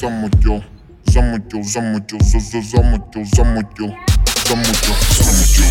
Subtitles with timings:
[0.00, 0.62] замутил,
[1.06, 3.94] замутил, замутил, за за замутил, замутил,
[4.46, 5.64] замутил, замутил.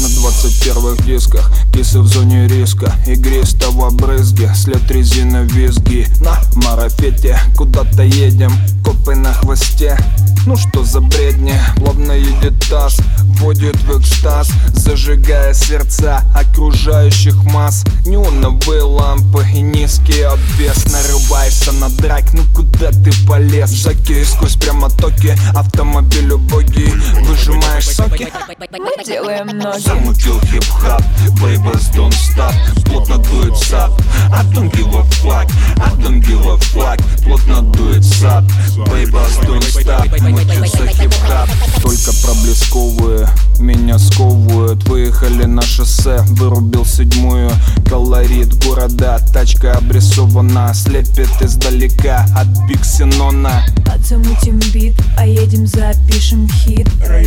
[0.00, 8.02] На 21 дисках Кисы в зоне риска Игристого брызги След резины визги На марафете Куда-то
[8.02, 8.52] едем
[8.84, 9.96] Копы на хвосте
[10.46, 12.98] Ну что за бредни Плавно едет таз
[13.38, 17.84] Вводит в экстаз Зажигая сердца окружающих масс.
[18.04, 20.84] Неоновые лампы и низкий обвес.
[20.92, 23.70] Нарываешься на драйк Ну куда ты полез?
[23.70, 26.92] Жаки сквозь прямотоки Автомобиль убогий.
[27.22, 28.28] Выжимаешь соки.
[28.78, 29.80] Мы делаем ноги.
[29.80, 31.02] Замутил хип-хап,
[31.40, 32.52] babies don't stop.
[32.84, 33.90] Плотно дует сад,
[34.30, 35.48] I don't give a fuck
[38.20, 38.44] сад,
[38.90, 41.48] babies don't stop Мутится хип-хап
[41.82, 43.28] Только проблесковые
[43.58, 47.50] меня сковывают Выехали на шоссе, вырубил седьмую
[47.88, 57.23] Колорит города, тачка обрисована Слепит издалека от Биксенона Отзамутим бит, поедем запишем хит Район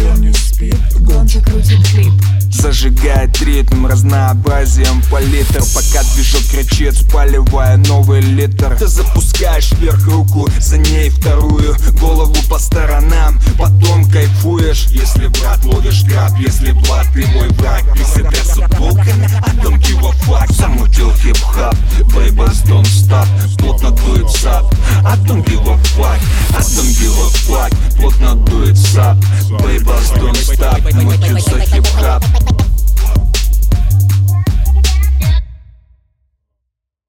[2.78, 5.64] зажигает ритм Разнообразием палитр.
[5.73, 8.75] Пока движок кричит, спаливая новый литр.
[8.78, 16.03] Ты запускаешь вверх руку, за ней вторую Голову по сторонам, потом кайфуешь Если брат ловишь
[16.03, 17.84] краб, если блат, ты мой враг.
[17.95, 21.75] Ты себя с футболками, а don't give a Замутил хип-хап,
[22.14, 23.28] бейбас don't stop.
[23.58, 24.66] Плотно дует сад,
[25.03, 26.19] I don't give a fuck
[26.52, 29.17] I don't give Плотно дует сад,
[29.64, 31.03] бейбас don't stop.
[31.03, 31.56] Мутится